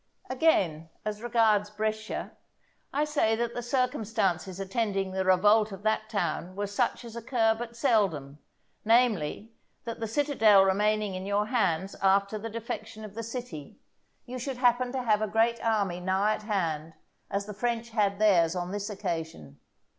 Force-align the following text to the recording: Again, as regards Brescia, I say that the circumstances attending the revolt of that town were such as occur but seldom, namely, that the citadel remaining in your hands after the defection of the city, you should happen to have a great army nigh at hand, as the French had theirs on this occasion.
Again, 0.31 0.89
as 1.05 1.21
regards 1.21 1.69
Brescia, 1.69 2.31
I 2.91 3.05
say 3.05 3.35
that 3.35 3.53
the 3.53 3.61
circumstances 3.61 4.59
attending 4.59 5.11
the 5.11 5.23
revolt 5.23 5.71
of 5.71 5.83
that 5.83 6.09
town 6.09 6.55
were 6.55 6.65
such 6.65 7.05
as 7.05 7.15
occur 7.15 7.53
but 7.53 7.75
seldom, 7.75 8.39
namely, 8.83 9.53
that 9.83 9.99
the 9.99 10.07
citadel 10.07 10.65
remaining 10.65 11.13
in 11.13 11.27
your 11.27 11.45
hands 11.45 11.95
after 12.01 12.39
the 12.39 12.49
defection 12.49 13.05
of 13.05 13.13
the 13.13 13.21
city, 13.21 13.77
you 14.25 14.39
should 14.39 14.57
happen 14.57 14.91
to 14.91 15.03
have 15.03 15.21
a 15.21 15.27
great 15.27 15.63
army 15.63 15.99
nigh 15.99 16.33
at 16.33 16.41
hand, 16.41 16.93
as 17.29 17.45
the 17.45 17.53
French 17.53 17.91
had 17.91 18.17
theirs 18.17 18.55
on 18.55 18.71
this 18.71 18.89
occasion. 18.89 19.59